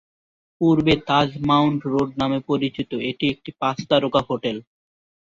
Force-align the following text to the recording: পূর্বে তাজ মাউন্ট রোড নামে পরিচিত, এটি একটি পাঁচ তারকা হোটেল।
পূর্বে 0.61 0.93
তাজ 1.07 1.29
মাউন্ট 1.47 1.81
রোড 1.85 2.09
নামে 2.21 2.39
পরিচিত, 2.49 2.91
এটি 3.09 3.25
একটি 3.33 3.49
পাঁচ 3.61 3.77
তারকা 3.89 4.21
হোটেল। 4.29 4.57